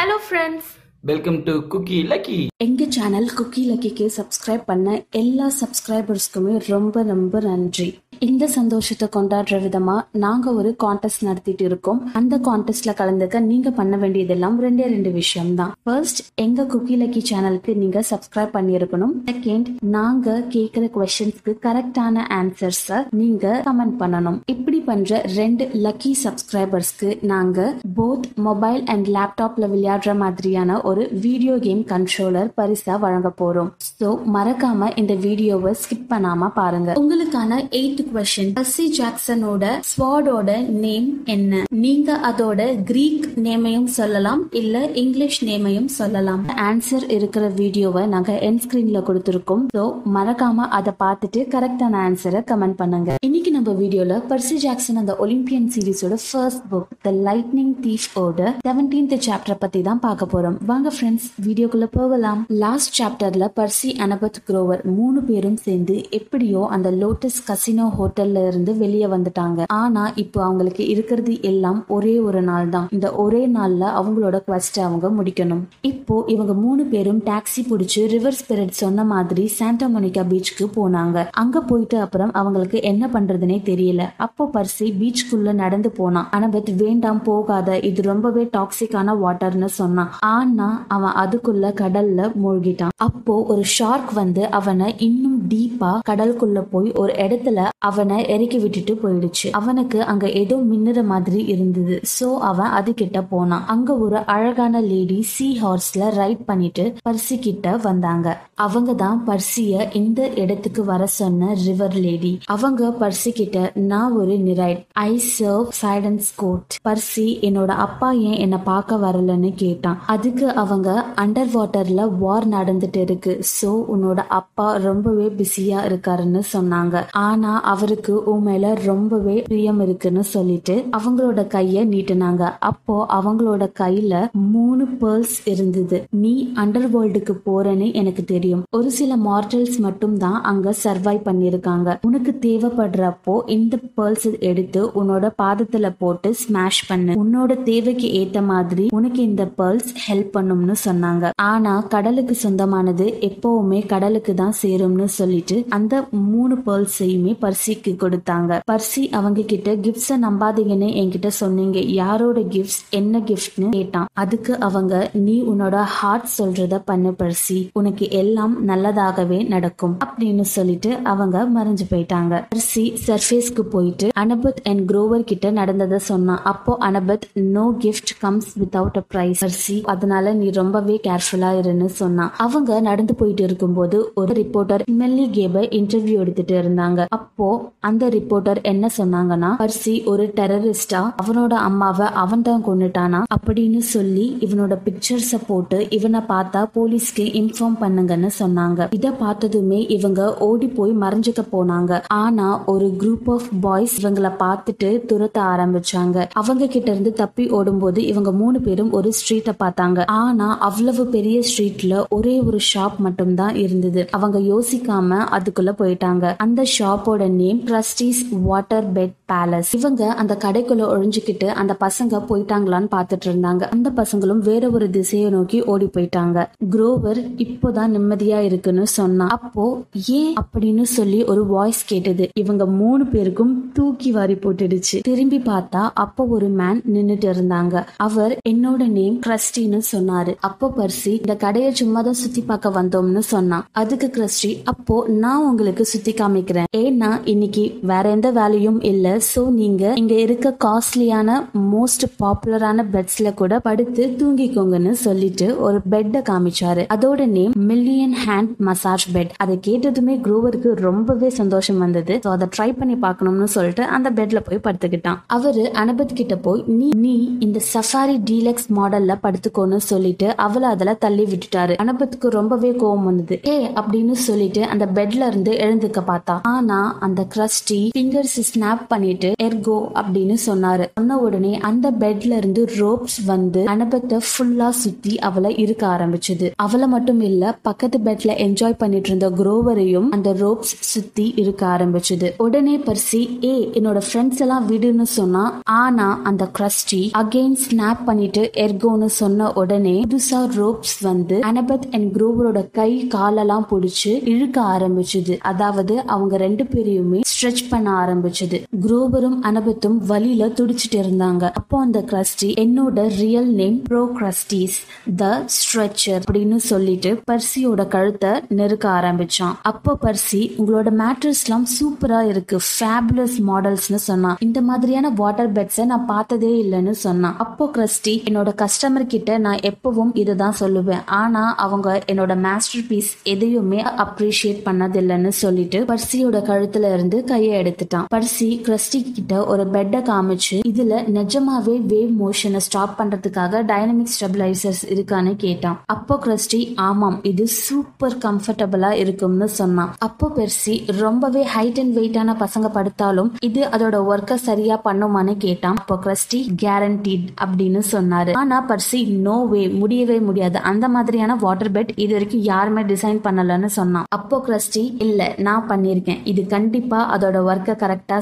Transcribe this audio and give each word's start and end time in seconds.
Hello 0.00 0.14
friends 0.26 0.68
welcome 1.04 1.36
to 1.44 1.52
Cookie 1.68 1.96
Lucky 2.02 2.36
எங்க 2.58 2.84
channel 2.88 3.26
Cookie 3.34 3.62
லக்கிக்கு 3.70 4.06
subscribe 4.16 4.62
பண்ண 4.64 5.02
எல்லா 5.10 5.46
சப்ஸ்கிரைபர்ஸ்க்குமே 5.60 6.54
ரொம்ப 6.68 7.02
ரொம்ப 7.02 7.40
நன்றி. 7.40 7.88
இந்த 8.26 8.44
சந்தோஷத்தை 8.54 9.06
கொண்டாடுற 9.14 9.56
விதமா 9.64 9.94
நாங்க 10.24 10.46
ஒரு 10.60 10.70
கான்டெஸ்ட் 10.82 11.22
நடத்திட்டு 11.26 11.64
இருக்கோம். 11.68 12.00
அந்த 12.18 12.34
கான்டெஸ்ட்ல 12.48 12.92
கலந்துக்க 12.98 13.40
நீங்க 13.50 13.68
பண்ண 13.78 13.94
வேண்டியதெல்லாம் 14.02 14.56
ரெண்டே 14.64 14.86
ரெண்டு 14.94 15.10
விஷயம் 15.18 15.52
தான் 15.60 15.70
ஃபர்ஸ்ட் 15.86 16.20
எங்க 16.44 16.66
குக்கி 16.72 16.96
லக்கி 17.02 17.22
சேனலுக்கு 17.30 17.74
நீங்க 17.82 18.00
சப்ஸ்கிரைப் 18.10 18.52
பண்ணியிருக்கணும். 18.56 19.14
செகண்ட் 19.30 19.68
நாங்க 19.96 20.34
கேக்குற 20.56 20.90
கொஸ்டின்ஸ்க்கு 20.96 21.54
கரெக்டான 21.66 22.24
ஆன்சர்ஸை 22.40 22.98
நீங்க 23.20 23.54
கமெண்ட் 23.68 23.96
பண்ணணும். 24.02 24.38
இப்படி 24.54 24.80
பண்ற 24.90 25.22
ரெண்டு 25.38 25.66
லக்கி 25.86 26.12
சப்ஸ்கிரைபர்ஸ்க்கு 26.24 27.10
நாங்க 27.32 27.58
போத் 28.00 28.28
மொபைல் 28.48 28.82
அண்ட் 28.94 29.08
லேப்டாப்ல 29.16 29.70
விளையாடுற 29.74 30.16
மாதிரியான 30.24 30.78
ஒரு 30.92 31.04
வீடியோ 31.26 31.56
கேம் 31.68 31.82
கண்ட்ரோலர் 31.94 32.52
பரிசா 32.60 32.98
வழங்க 33.06 33.32
போறோம். 33.42 33.72
சோ 34.00 34.10
மறக்காம 34.36 34.92
இந்த 35.02 35.14
வீடியோவை 35.26 35.74
ஸ்கிப் 35.82 36.08
பண்ணாம 36.14 36.52
பாருங்க. 36.60 36.90
உங்களுக்கான 37.02 37.58
எயிட் 37.80 38.08
கொஸ்டின் 38.14 38.52
பர்சி 38.56 38.84
ஜாக்சனோட 38.96 39.64
ஸ்வாடோட 39.88 40.50
நேம் 40.84 41.08
என்ன? 41.34 41.60
நீங்க 41.82 42.16
அதோட 42.28 42.60
கிரீக் 42.88 43.26
நேமையும் 43.44 43.86
சொல்லலாம் 43.98 44.42
இல்ல 44.60 44.76
இங்கிலீஷ் 45.02 45.38
நேமையும் 45.48 45.88
சொல்லலாம். 45.98 46.42
ஆன்சர் 46.68 47.04
இருக்கிற 47.16 47.44
வீடியோவை 47.60 48.02
நாங்க 48.14 48.32
என் 48.48 48.58
ஸ்கிரீன்ல 48.64 49.00
கொடுத்திருக்கோம். 49.08 49.62
சோ 49.76 49.84
மறக்காம 50.16 50.66
அதை 50.78 50.94
பார்த்துட்டு 51.04 51.42
கரெக்டான 51.54 52.00
ஆன்சரை 52.06 52.40
கமெண்ட் 52.50 52.78
பண்ணுங்க. 52.80 53.14
இன்னைக்கு 53.28 53.52
நம்ம 53.56 53.74
வீடியோல 53.82 54.16
பர்சி 54.32 54.56
ஜாக்சன் 54.64 55.00
அந்த 55.02 55.14
Olympian 55.26 55.70
சீரிஸோட 55.76 56.18
first 56.26 56.66
book 56.72 56.90
the 57.08 57.12
lightning 57.28 57.74
thief 57.86 58.08
ஓட 58.24 58.50
செவன்டீன்த் 58.68 59.16
சாப்டர் 59.28 59.62
பத்தி 59.64 59.82
தான் 59.90 60.02
பார்க்க 60.06 60.32
போறோம். 60.34 60.58
வாங்க 60.72 60.88
ஃப்ரெண்ட்ஸ் 60.96 61.28
வீடியோக்குள்ள 61.46 61.90
போகலாம். 61.98 62.42
லாஸ்ட் 62.64 62.94
சாப்டர்ல 63.00 63.50
பர்சி 63.60 63.92
அனபத் 64.06 64.42
குரோவர் 64.50 64.84
மூணு 64.98 65.20
பேரும் 65.30 65.58
சேர்ந்து 65.68 65.96
எப்படியோ 66.20 66.64
அந்த 66.76 66.90
லோட்டஸ் 67.04 67.40
கசினோ 67.48 67.86
ஹோட்டல்ல 68.00 68.46
இருந்து 68.48 68.74
வெளியே 68.76 69.06
வந்துட்டாங்க. 69.06 69.64
ஆனா 69.82 70.04
இப்போ 70.14 70.38
அவங்களுக்கு 70.44 70.88
இருக்கிறது 70.88 71.34
எல்லாம் 71.42 71.84
ஒரே 71.88 72.14
ஒரு 72.28 72.42
நாள் 72.42 72.68
தான். 72.68 72.88
இந்த 72.96 73.08
ஒரே 73.24 73.42
நாள்ல 73.48 73.84
அவங்களோட 74.00 74.36
quest 74.48 74.76
அவங்க 74.86 75.06
முடிக்கணும். 75.18 75.62
இப்போ 75.90 76.16
இவங்க 76.26 76.52
மூணு 76.64 76.82
பேரும் 76.84 77.20
டாக்ஸி 77.30 77.62
பிடிச்சு 77.70 78.02
ரிவர் 78.14 78.38
ஸ்பிரிட் 78.40 78.78
சொன்ன 78.82 79.04
மாதிரி 79.04 79.46
சாண்டா 79.58 79.86
மோனிகா 79.94 80.22
பீச்சுக்கு 80.30 80.66
போனாங்க. 80.76 81.26
அங்க 81.42 81.60
போயிட்டு 81.60 81.96
அப்புறம் 82.00 82.32
அவங்களுக்கு 82.32 82.78
என்ன 82.90 83.08
பண்றதுனே 83.14 83.58
தெரியல. 83.70 84.02
அப்போ 84.16 84.44
பர்சி 84.54 84.88
பீச்சுக்குள்ள 85.00 85.52
நடந்து 85.52 85.90
போனான். 85.90 86.28
அனபத் 86.36 86.72
வேண்டாம் 86.84 87.22
போகாத. 87.22 87.78
இது 87.88 88.02
ரொம்பவே 88.02 88.44
டாக்ஸிக்கான 88.56 89.16
வாட்டர்னு 89.24 89.70
சொன்னான். 89.80 90.12
ஆனா 90.34 90.68
அவன் 90.88 91.16
அதுக்குள்ள 91.24 91.72
கடல்ல 91.82 92.30
மூழ்கிட்டான். 92.42 92.94
அப்போ 92.96 93.34
ஒரு 93.52 93.64
ஷார்க் 93.76 94.12
வந்து 94.12 94.42
அவனை 94.58 94.88
இன்னும் 94.98 95.38
டீப்பா 95.48 95.92
கடலுக்குள்ள 96.08 96.60
போய் 96.70 96.88
ஒரு 96.92 97.12
இடத்துல 97.24 97.68
அவனை 97.90 98.18
இறக்கி 98.34 98.60
விட்டுட்டு 98.64 98.94
போயிடுச்சு. 99.02 99.48
அவனுக்கு 99.60 99.98
அங்க 100.12 100.26
ஏதோ 100.42 100.58
மின்னுற 100.70 100.98
மாதிரி 101.12 101.40
இருந்தது. 101.54 101.96
சோ 102.16 102.28
அவன் 102.50 102.74
அது 102.78 102.90
கிட்ட 103.00 103.18
போனான். 103.32 103.66
அங்க 103.74 103.90
ஒரு 104.06 104.18
அழகான 104.34 104.80
லேடி 104.90 105.18
சீ 105.32 105.48
ஹார்ஸ்ல 105.62 106.10
ரைட் 106.20 106.44
பண்ணிட்டு 106.50 106.84
பர்சி 107.08 107.36
கிட்ட 107.46 107.76
வந்தாங்க. 107.88 108.28
அவங்க 108.64 108.90
தான் 109.02 109.18
பர்சிய 109.28 109.86
இந்த 110.00 110.20
இடத்துக்கு 110.42 110.82
வர 110.90 111.02
சொன்ன 111.18 111.52
ரிவர் 111.66 111.96
லேடி 112.04 112.32
அவங்க 112.54 112.90
பர்சி 113.00 113.30
கிட்ட 113.38 113.58
நான் 113.90 114.16
ஒரு 114.20 114.34
நிரைட் 114.48 114.80
ஐ 115.04 115.12
சர்வ் 115.28 115.68
சைடன்ஸ் 115.82 116.28
கோட் 116.42 116.76
பர்சி 116.88 117.26
என்னோட 117.48 117.72
அப்பா 117.86 118.08
ஏன் 118.28 118.38
என்ன 118.44 118.56
பார்க்க 118.70 118.98
வரலன்னு 119.06 119.50
கேட்டான். 119.62 119.98
அதுக்கு 120.14 120.46
அவங்க 120.62 120.88
அண்டர் 121.22 121.52
வாட்டர்ல 121.56 122.02
வார் 122.22 122.46
நடந்துட்டு 122.56 123.00
இருக்கு. 123.06 123.32
சோ 123.56 123.70
உன்னோட 123.94 124.20
அப்பா 124.40 124.66
ரொம்பவே 124.88 125.26
பிஸியா 125.38 125.78
இருக்காருன்னு 125.88 126.42
சொன்னாங்க. 126.54 127.04
ஆனா 127.28 127.52
அவருக்கு 127.80 128.14
உன் 128.30 128.42
மேல 128.42 128.70
ரொம்பவே 128.86 129.34
பிரியம் 129.46 129.78
இருக்குன்னு 129.80 130.22
சொல்லிட்டு 130.32 130.74
அவங்களோட 130.96 131.40
கைய 131.54 131.84
நீட்டினாங்க. 131.92 132.42
அப்போ 132.70 132.96
அவங்களோட 133.18 133.64
கையில 133.78 134.14
மூணு 134.54 134.84
பேர்ல்ஸ் 135.00 135.36
இருந்தது. 135.44 135.98
நீ 136.22 136.32
அண்டர் 136.62 136.86
வேர்ல்டுக்கு 136.94 137.34
போறேன்னு 137.46 137.86
எனக்கு 138.00 138.24
தெரியும். 138.24 138.64
ஒரு 138.78 138.90
சில 138.98 139.16
மார்டல்ஸ் 139.28 139.78
மட்டும் 139.86 140.16
தான் 140.24 140.36
அங்க 140.50 140.74
சர்வைவ் 140.82 141.22
பண்ணிருக்காங்க 141.28 141.96
உனக்கு 142.08 142.34
தேவைப்படுறப்போ 142.46 143.36
இந்த 143.56 143.78
பேர்ல்ஸ் 143.96 144.28
எடுத்து 144.50 144.82
உன்னோட 145.02 145.30
பாதத்துல 145.42 145.92
போட்டு 145.98 146.34
ஸ்மாஷ் 146.34 146.82
பண்ணு. 146.90 147.14
உன்னோட 147.22 147.62
தேவைக்கு 147.70 148.10
ஏத்த 148.20 148.42
மாதிரி 148.52 148.86
உனக்கு 148.98 149.22
இந்த 149.22 149.46
பேர்ல்ஸ் 149.58 149.90
ஹெல்ப் 150.08 150.30
பண்ணும்னு 150.36 150.76
சொன்னாங்க. 150.84 151.30
ஆனா 151.52 151.74
கடலுக்கு 151.96 152.36
சொந்தமானது 152.44 153.08
எப்பவுமே 153.30 153.80
கடலுக்கு 153.94 154.34
தான் 154.42 154.56
சேரும்னு 154.62 155.08
சொல்லிட்டு 155.20 155.58
அந்த 155.78 156.04
மூணு 156.30 156.54
பேர்ல்ஸையுமே 156.66 157.32
பர்சிக்கு 157.60 157.92
கொடுத்தாங்க. 158.02 158.52
பர்சி 158.70 159.02
அவங்க 159.18 159.40
கிட்ட 159.42 159.70
கிஃப்ட்ஸ 159.84 160.14
நம்பாதீங்கன்னு 160.22 160.86
என்கிட்ட 161.00 161.28
சொன்னீங்க. 161.38 161.78
யாரோட 161.98 162.38
கிஃப்ட்ஸ் 162.54 162.78
என்ன 162.90 163.18
கிஃப்ட்னு 163.18 163.68
கேட்டான். 163.70 164.06
அதுக்கு 164.12 164.52
அவங்க 164.58 164.92
நீ 165.26 165.34
உன்னோட 165.42 165.76
ஹார்ட் 165.96 166.28
சொல்றத 166.38 166.76
பண்ணு 166.84 167.10
பர்சி. 167.20 167.58
உனக்கு 167.72 168.06
எல்லாம் 168.20 168.54
நல்லதாகவே 168.68 169.40
நடக்கும். 169.48 169.96
அப்படின்னு 170.06 170.46
சொல்லிட்டு 170.54 170.92
அவங்க 171.04 171.42
மறைஞ்சு 171.56 171.86
போயிட்டாங்க. 171.90 172.32
பர்சி 172.54 172.84
சர்ஃபேஸ்க்கு 173.06 173.64
போயிட்டு 173.74 174.08
அனபத் 174.22 174.62
அண்ட் 174.64 174.84
குரோவர் 174.92 175.28
கிட்ட 175.32 175.50
நடந்ததை 175.50 175.98
சொன்னான் 176.10 176.42
அப்போ 176.44 176.78
Annabeth 176.88 177.28
no 177.56 177.66
gift 177.84 178.14
comes 178.20 178.50
without 178.62 178.98
a 179.02 179.04
price 179.08 179.44
Percy 179.44 179.78
அதனால 179.94 180.34
நீ 180.40 180.48
ரொம்பவே 180.60 180.98
கேர்ஃபுல்லா 181.08 181.52
இருன்னு 181.62 181.90
சொன்னான் 182.00 182.34
அவங்க 182.38 182.80
நடந்து 182.90 183.14
போயிட்டு 183.14 183.42
இருக்கும்போது 183.42 184.00
ஒரு 184.14 184.32
ரிப்போர்ட்டர் 184.42 184.84
மெல்லி 185.02 185.28
கேப 185.38 185.66
இன்டர்வியூ 185.80 186.18
எடுத்துட்டு 186.24 186.56
இருந்தாங்க. 186.62 186.98
அப்போ 187.10 187.46
அந்த 187.88 188.08
ரிப்போர்ட்டர் 188.08 188.60
என்ன 188.62 188.88
சொன்னாங்கன்னா 188.98 189.50
பர்சி 189.62 189.94
ஒரு 190.04 190.24
டெரரிஸ்டா 190.36 191.00
அவனோட 191.22 191.54
அம்மாவை 191.68 192.06
அவன் 192.22 192.42
தான் 192.42 192.64
கொண்டுட்டானா 192.66 193.20
அப்படின்னு 193.36 193.78
சொல்லி 193.94 194.26
இவனோட 194.40 194.74
பிக்சர்ஸ 194.86 195.38
போட்டு 195.46 195.78
இவனை 195.90 196.20
பார்த்தா 196.28 196.60
போலீஸ்க்கு 196.76 197.24
இன்ஃபார்ம் 197.40 197.78
பண்ணுங்கன்னு 197.80 198.30
சொன்னாங்க. 198.38 198.88
இத 198.90 199.10
பார்த்ததுமே 199.10 199.80
இவங்க 199.96 200.20
ஓடி 200.48 200.68
போய் 200.78 200.92
மறைஞ்சுக்க 201.00 201.42
போனாங்க. 201.52 202.02
ஆனா 202.22 202.64
ஒரு 202.72 202.86
குரூப் 203.00 203.30
ஆஃப் 203.32 203.48
பாய்ஸ் 203.60 203.94
இவங்களை 204.00 204.32
பார்த்துட்டு 204.44 204.90
துரத்த 205.10 205.38
ஆரம்பிச்சாங்க. 205.52 206.26
அவங்க 206.32 206.66
கிட்ட 206.66 206.90
இருந்து 206.90 207.12
தப்பி 207.12 207.46
ஓடும்போது 207.50 208.06
இவங்க 208.06 208.32
மூணு 208.32 208.60
பேரும் 208.60 208.92
ஒரு 208.92 209.12
ஸ்ட்ரீட்டை 209.18 209.54
பார்த்தாங்க. 209.64 210.04
ஆனா 210.06 210.48
அவ்வளவு 210.58 211.06
பெரிய 211.06 211.38
ஸ்ட்ரீட்ல 211.48 212.04
ஒரே 212.08 212.40
ஒரு 212.40 212.58
ஷாப் 212.70 212.96
மட்டும் 212.96 213.34
தான் 213.34 213.54
இருந்தது. 213.54 214.08
அவங்க 214.10 214.38
யோசிக்காம 214.52 215.18
அதுக்குள்ள 215.36 215.72
போயிட்டாங்க. 215.80 216.34
அந்த 216.36 216.64
ஷாப்போட 216.78 217.28
name 217.40 217.60
Crusty's 217.66 218.22
water 218.42 218.88
bed 218.92 219.19
palace 219.32 219.70
இவங்க 219.72 220.12
அந்த 220.12 220.36
கடைக்குள்ள 220.44 220.84
ஒழிஞ்சுக்கிட்டு 220.94 221.46
அந்த 221.46 221.76
பசங்க 221.80 222.22
போயிட்டாங்களான்னு 222.28 222.88
பாத்துட்டு 222.96 223.26
இருந்தாங்க. 223.28 223.62
அந்த 223.62 223.92
பசங்களும் 223.96 224.38
வேற 224.38 224.70
ஒரு 224.70 224.90
திசையை 224.90 225.30
நோக்கி 225.30 225.62
ஓடி 225.64 225.84
போயிட்டாங்க. 225.84 226.46
குரோவர் 226.70 227.20
இப்போதான் 227.46 227.92
நிம்மதியா 227.96 228.38
இருக்குன்னு 228.38 228.86
சொன்னான். 228.86 229.28
அப்போ 229.28 229.82
ஏன் 230.06 230.34
அப்படின்னு 230.42 230.82
சொல்லி 230.82 231.24
ஒரு 231.24 231.46
வாய்ஸ் 231.46 231.84
கேட்டது. 231.84 232.28
இவங்க 232.34 232.66
மூணு 232.66 233.06
பேருக்கும் 233.06 233.70
தூக்கி 233.72 234.10
வாரி 234.10 234.34
போட்டுடுச்சு. 234.34 235.00
திரும்பி 235.02 235.38
பார்த்தா 235.38 235.88
அப்போ 235.94 236.24
ஒரு 236.24 236.48
மேன் 236.48 236.82
நின்னுட்டு 236.94 237.28
இருந்தாங்க. 237.34 237.84
அவர் 237.96 238.38
என்னோட 238.48 238.88
நேம் 238.88 239.20
கிறிஸ்டின்னு 239.26 239.80
சொன்னாரு. 239.92 240.34
அப்போ 240.40 240.72
பர்சி 240.76 241.12
இந்த 241.12 241.36
கடையை 241.36 241.74
சும்மா 241.74 242.02
தான் 242.02 242.12
சுத்தி 242.12 242.40
பார்க்க 242.40 242.68
வந்தோம்னு 242.68 243.18
சொன்னான். 243.18 243.64
அதுக்கு 243.72 244.10
கிறிஸ்டி 244.16 244.60
அப்போ 244.64 245.08
நான் 245.08 245.44
உங்களுக்கு 245.44 245.84
சுத்தி 245.84 246.12
காமிக்கிறேன். 246.12 246.70
ஏன்னா 246.76 247.20
இன்னைக்கு 247.24 247.78
வேற 247.82 248.10
எந்த 248.10 248.30
வேலையும் 248.30 248.80
இல்ல 248.80 249.19
சோ 249.28 249.42
நீங்க 249.60 249.92
இங்க 250.00 250.14
இருக்க 250.14 250.56
காஸ்ட்லியான 250.64 251.30
மோஸ்ட் 251.72 252.04
பாப்புலரான 252.22 252.84
பெட்ஸ்ல 252.94 253.28
கூட 253.34 253.58
படுத்து 253.58 254.04
தூங்கிக்கோங்கன்னு 254.20 254.92
சொல்லிட்டு 255.06 255.46
ஒரு 255.60 255.78
பெட்டை 255.92 256.20
காமிச்சாரு. 256.30 256.82
அதோட 256.94 257.26
name 257.26 257.52
million 257.70 258.14
hand 258.26 258.52
massage 258.68 259.06
bed 259.14 259.32
அதை 259.36 259.56
கேட்டதுமே 259.68 260.14
குரோவருக்கு 260.26 260.72
ரொம்பவே 260.88 261.30
சந்தோஷம் 261.30 261.78
வந்தது. 261.78 262.14
ஸோ 262.24 262.28
அதை 262.28 262.48
ட்ரை 262.56 262.68
பண்ணி 262.78 262.96
பார்க்கணும்னு 262.96 263.48
சொல்லிட்டு 263.48 263.84
அந்த 263.96 264.10
பெட்ல 264.10 264.40
போய் 264.48 264.64
படுத்துக்கிட்டான். 264.66 265.18
அவரு 265.26 265.64
அனபத் 265.82 266.16
கிட்ட 266.20 266.36
போய் 266.36 266.64
நீ 266.78 266.88
நீ 267.04 267.14
இந்த 267.40 267.60
சஃபாரி 267.72 268.16
டீலக்ஸ் 268.30 268.68
மாடல்ல 268.78 269.18
படுத்துக்கோன்னு 269.24 269.80
சொல்லிட்டு 269.90 270.28
அவளை 270.36 270.68
அதுல 270.68 270.94
தள்ளி 270.94 271.26
விட்டுட்டாரு. 271.32 271.76
அனபத்துக்கு 271.84 272.28
ரொம்பவே 272.38 272.70
கோவம் 272.70 273.08
வந்தது. 273.10 273.38
ஏ 273.46 273.56
அப்படின்னு 273.80 274.16
சொல்லிட்டு 274.28 274.64
அந்த 274.64 274.88
பெட்ல 274.94 275.26
இருந்து 275.26 275.52
எழுந்துக்க 275.66 276.00
பார்த்தா 276.12 276.36
ஆனா 276.54 276.80
அந்த 277.00 277.20
கிரஸ்டி 277.34 277.80
ஃபிங்கர்ஸ் 277.96 278.38
ஸ்னாப் 278.50 278.84
பண்ணி 278.88 279.09
பண்ணிட்டு 279.10 279.32
எர்கோ 279.42 279.76
அப்படின்னு 279.94 280.36
சொன்னாரு. 280.46 280.84
சொன்ன 280.94 281.18
உடனே 281.18 281.58
அந்த 281.58 281.90
பெட்ல 281.90 282.36
இருந்து 282.36 282.64
ரோப்ஸ் 282.76 283.16
வந்து 283.26 283.64
அனபத்தை 283.64 284.20
ஃபுல்லா 284.30 284.68
சுத்தி 284.68 285.18
அவளை 285.18 285.56
இருக்க 285.56 285.86
ஆரம்பிச்சது. 285.86 286.50
அவளை 286.56 286.86
மட்டும் 286.88 287.20
இல்ல 287.20 287.58
பக்கத்து 287.62 287.98
பெட்ல 288.04 288.32
என்ஜாய் 288.46 288.78
பண்ணிட்டு 288.78 289.06
இருந்த 289.06 289.30
குரோவரையும் 289.30 290.08
அந்த 290.08 290.32
ரோப்ஸ் 290.32 290.74
சுத்தி 290.92 291.32
இருக்க 291.36 291.66
ஆரம்பிச்சது. 291.66 292.30
உடனே 292.36 292.76
பர்சி 292.78 293.44
ஏ 293.44 293.70
என்னோட 293.72 294.00
ஃப்ரெண்ட்ஸ் 294.06 294.40
எல்லாம் 294.40 294.70
விடுன்னு 294.70 295.02
சொன்னா 295.02 295.60
ஆனா 295.64 296.20
அந்த 296.24 296.48
கிரஸ்டி 296.58 297.10
அகைன் 297.18 297.56
ஸ்னாப் 297.68 298.04
பண்ணிட்டு 298.04 298.50
எர்கோன்னு 298.56 299.04
சொன்ன 299.04 299.52
உடனே 299.52 300.04
புதுசா 300.08 300.40
ரோப்ஸ் 300.60 300.96
வந்து 301.00 301.38
அனபத் 301.38 301.88
அண்ட் 301.90 302.16
குரோவரோட 302.16 302.70
கை 302.72 303.06
காலெல்லாம் 303.06 303.66
பிடிச்சு 303.70 304.28
இழுக்க 304.28 304.60
ஆரம்பிச்சது. 304.60 305.38
அதாவது 305.38 306.06
அவங்க 306.06 306.36
ரெண்டு 306.36 306.64
பேரையுமே 306.64 307.20
ஸ்ட்ரெச் 307.32 307.68
பண்ண 307.70 307.88
ஆரம்பிச்சது. 308.04 308.58
குரோவரும் 309.00 309.36
அனபத்தும் 309.48 309.94
வலியில 310.08 310.46
துடிச்சிட்டு 310.56 310.96
இருந்தாங்க. 311.02 311.44
அப்போ 311.58 311.76
அந்த 311.84 311.98
கிரஸ்டி 312.10 312.48
என்னோட 312.62 313.04
real 313.20 313.48
name 313.60 313.76
Procrustes 314.16 314.76
the 315.20 315.28
stretcher 315.56 316.18
அப்படின்னு 316.24 316.58
சொல்லிட்டு 316.70 317.10
பர்சியோட 317.30 317.84
கழுத்தை 317.94 318.32
நெருக்க 318.58 318.86
ஆரம்பிச்சான். 318.96 319.54
அப்போ 319.70 319.92
பர்சி 320.02 320.40
உங்களோட 320.62 320.90
மேட்ரஸ்லாம் 321.02 321.64
சூப்பரா 321.76 322.20
இருக்கு 322.32 322.58
ஃபேபுலஸ் 322.72 323.38
மாடல்ஸ்னு 323.50 324.00
சொன்னான். 324.08 324.36
இந்த 324.46 324.60
மாதிரியான 324.70 325.12
வாட்டர் 325.22 325.50
பெட்ஸை 325.58 325.86
நான் 325.92 326.06
பார்த்ததே 326.12 326.52
இல்லைன்னு 326.64 326.94
சொன்னான். 327.06 327.38
அப்போ 327.46 327.70
கிரஸ்டி 327.78 328.14
என்னோட 328.28 328.52
கஸ்டமர் 328.64 329.10
கிட்ட 329.14 329.38
நான் 329.46 329.64
எப்பவும் 329.70 330.12
இதை 330.24 330.36
தான் 330.44 330.58
சொல்லுவேன். 330.62 331.02
ஆனா 331.22 331.44
அவங்க 331.66 331.88
என்னோட 332.14 332.38
மாஸ்டர் 332.48 332.86
பீஸ் 332.90 333.10
எதையுமே 333.34 333.80
அப்ரிஷியேட் 334.06 334.62
பண்ணதில்லைன்னு 334.68 335.34
சொல்லிட்டு 335.42 335.80
பர்சியோட 335.94 336.44
கழுத்துல 336.52 336.92
இருந்து 336.98 337.18
கையை 337.32 337.56
எடுத்துட்டான். 337.62 338.08
பர்சி 338.16 338.50
கிரஸ்டி 338.68 338.88
கிட்ட 338.90 339.44
ஒரு 339.44 339.66
பெட்டை 339.66 340.00
காமிச்சு 340.00 340.56
இதுல 340.70 340.94
நிஜமாவே 341.16 341.74
வேவ் 341.92 342.12
மோஷனை 342.22 342.60
ஸ்டாப் 342.66 342.94
பண்றதுக்காக 342.98 343.62
டைனமிக் 343.70 344.12
ஸ்டெபிலைசர்ஸ் 344.14 344.82
இருக்கான்னு 344.94 345.36
கேட்டான். 345.36 345.78
அப்போ 345.86 346.18
கிறிஸ்டி 346.24 346.60
ஆமாம் 346.74 347.18
இது 347.22 347.46
சூப்பர் 347.46 348.16
கம்ஃபர்டபுளா 348.26 348.90
இருக்கும்னு 349.02 349.48
சொன்னான். 349.48 349.92
அப்போ 349.98 350.32
பெர்சி 350.36 350.74
ரொம்பவே 351.00 351.42
ஹைட் 351.54 351.80
அண்ட் 351.82 351.96
வெயிட்டான 351.98 352.34
பசங்க 352.44 352.66
படுத்தாலும் 352.76 353.30
இது 353.48 353.62
அதோட 353.64 353.96
ஒர்க்கை 354.12 354.34
சரியா 354.34 354.80
பண்ணுமான்னு 354.84 355.36
கேட்டான். 355.36 355.76
அப்போ 355.76 355.98
கிரஸ்டி 356.04 356.40
கேரண்டீட் 356.64 357.26
அப்படின்னு 357.44 357.82
சொன்னாரு. 357.92 358.32
ஆனா 358.32 358.58
பர்சி 358.68 359.00
நோ 359.26 359.36
வே 359.44 359.68
முடியவே 359.68 360.20
முடியாது. 360.20 360.58
அந்த 360.58 360.88
மாதிரியான 360.88 361.36
வாட்டர் 361.36 361.72
பெட் 361.72 361.90
இது 361.94 362.12
வரைக்கும் 362.12 362.42
யாருமே 362.42 362.82
டிசைன் 362.82 363.20
பண்ணலன்னு 363.26 363.70
சொன்னான். 363.78 364.08
அப்போ 364.08 364.42
கிறிஸ்டி 364.46 364.82
இல்ல 365.06 365.34
நான் 365.38 365.68
பண்ணிருக்கேன் 365.68 366.20
இது 366.24 366.46
கண்டிப்பா 366.46 366.98
அதோட 367.16 367.38
ஒர்க்கை 367.50 367.74
கரெக்டா 367.82 368.18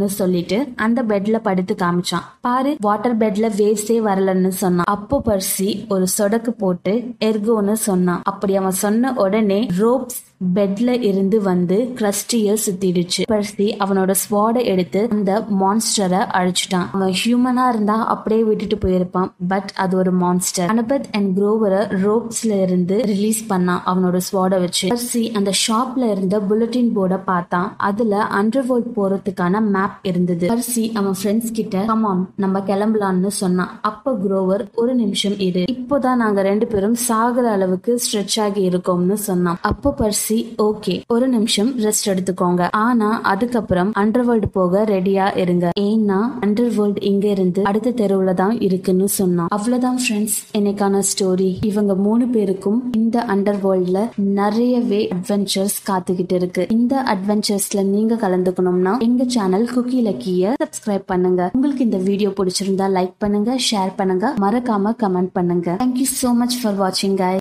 செய்யும்னு 0.00 0.18
சொல்லிட்டு 0.20 0.58
அந்த 0.76 0.98
பெட்ல 1.10 1.36
படுத்து 1.42 1.74
காமிச்சான். 1.82 2.26
பாரு 2.40 2.70
வாட்டர் 2.80 3.16
பெட்ல 3.22 3.46
வேவ்ஸே 3.60 3.96
வரலன்னு 4.08 4.52
சொன்னான். 4.62 4.90
அப்போ 4.96 5.16
பர்சி 5.28 5.68
ஒரு 5.94 6.06
சொடக்கு 6.18 6.52
போட்டு 6.62 6.94
எர்கோன்னு 7.28 7.76
சொன்னான். 7.88 8.22
அப்படி 8.30 8.52
அவன் 8.56 8.80
சொன்ன 8.84 9.12
உடனே 9.24 9.60
ரோப்ஸ் 9.78 10.20
பெட்ல 10.54 11.02
இருந்து 11.02 11.42
வந்து 11.42 11.92
கிரஸ்டிய 11.94 12.52
சுத்திடுச்சு. 12.52 13.22
பர்சி 13.30 13.76
அவனோட 13.78 14.14
ஸ்வாடை 14.30 14.64
எடுத்து 14.64 15.06
அந்த 15.10 15.44
மான்ஸ்டரை 15.60 16.20
அழிச்சிட்டான். 16.38 16.86
அவன் 16.92 17.14
ஹியூமனா 17.24 17.68
இருந்தா 17.68 18.06
அப்படியே 18.06 18.42
விட்டுட்டு 18.42 18.76
போயிருப்பான். 18.76 19.30
பட் 19.48 19.72
அது 19.74 19.96
ஒரு 19.96 20.12
மான்ஸ்டர் 20.12 20.70
அனபத் 20.70 21.04
அண்ட் 21.12 21.38
குரோவரை 21.38 21.82
ரோப்ஸ்ல 22.04 22.62
இருந்து 22.62 23.02
ரிலீஸ் 23.02 23.52
பண்ணான் 23.52 23.80
அவனோட 23.86 24.20
ஸ்வாடை 24.32 24.60
வச்சு. 24.60 24.88
பர்சி 24.88 25.34
அந்த 25.34 25.52
ஷாப்ல 25.68 26.10
இருந்த 26.10 26.38
புல்லட்டின் 26.38 26.90
போர்டை 26.94 27.20
பார்த்தான். 27.24 27.74
அதுல 27.76 28.26
அண்டர்வேர்ல்ட் 28.42 28.92
போறதுக்கான 28.96 29.62
மேப் 29.62 29.98
இருந்தது. 30.02 30.48
பர்சி 30.48 30.92
அவன் 30.94 31.14
ஃப்ரெண்ட்ஸ் 31.22 31.52
கிட்ட 31.52 31.84
கமான் 31.84 32.30
நம்ம 32.36 32.58
கிளம்பலாம்னு 32.58 33.26
சொன்னான். 33.26 33.78
அப்ப 33.82 34.18
குரோவர் 34.28 34.74
ஒரு 34.74 34.94
நிமிஷம் 34.94 35.38
இரு. 35.38 35.64
இப்போதான் 35.72 36.14
நாங்க 36.14 36.42
ரெண்டு 36.42 36.66
பேரும் 36.66 36.96
சாகுற 37.08 37.46
அளவுக்கு 37.48 38.00
ஸ்ட்ரெச் 38.12 38.40
ஆகி 38.40 38.68
இருக்கோம்னு 38.68 39.12
சொன்னான். 39.12 39.58
அப்போ 39.62 39.94
பர்சி 39.98 40.29
ஓகே 40.66 40.94
ஒரு 41.14 41.28
நிமிஷம் 41.28 41.70
ரெஸ்ட் 41.84 42.08
எடுத்துக்கோங்க. 42.12 42.62
ஆனா 42.86 43.08
அதுக்கப்புறம் 43.32 43.90
அண்டர்வேர்ல்டு 44.02 44.48
போக 44.58 44.82
ரெடியா 44.92 45.26
இருங்க. 45.42 45.66
ஏன்னா 45.88 46.18
அண்டர்வேர்ல்டு 46.46 47.02
இங்க 47.10 47.26
இருந்து 47.36 47.62
அடுத்த 47.70 47.94
தெருவுல 48.00 48.34
தான் 48.42 48.54
இருக்குன்னு 48.66 49.08
சொன்னான். 49.18 49.50
அவ்வளவுதான் 49.56 49.98
ஃப்ரெண்ட்ஸ் 50.02 50.36
எனக்கான 50.60 51.02
ஸ்டோரி 51.10 51.50
இவங்க 51.70 51.94
மூணு 52.06 52.26
பேருக்கும் 52.36 52.78
இந்த 53.00 53.24
அண்டர்வேர்ல்ட்ல 53.34 54.00
நிறையவே 54.40 55.00
அட்வென்ச்சர்ஸ் 55.16 55.78
காத்துக்கிட்டு 55.90 56.36
இருக்கு. 56.40 56.64
இந்த 56.76 56.94
அட்வென்ச்சர்ஸ்ல 57.14 57.84
நீங்க 57.94 58.14
கலந்துக்கணும்னா 58.24 58.94
எங்க 59.08 59.24
சேனல் 59.36 59.68
குக்கி 59.74 60.00
லக்கிய 60.08 60.54
சப்ஸ்கிரைப் 60.62 61.06
பண்ணுங்க. 61.12 61.50
உங்களுக்கு 61.56 61.86
இந்த 61.88 62.00
வீடியோ 62.08 62.32
பிடிச்சிருந்தா 62.38 62.88
லைக் 62.98 63.16
பண்ணுங்க 63.24 63.50
ஷேர் 63.68 63.92
பண்ணுங்க. 64.00 64.34
மறக்காம 64.44 64.94
கமெண்ட் 65.04 65.32
பண்ணுங்க. 65.38 65.76
தேங்க்யூ 65.82 66.08
சோ 66.20 66.30
மச் 66.40 66.58
ஃபார் 66.60 66.78
வாட்சிங் 66.82 67.18
கை 67.24 67.34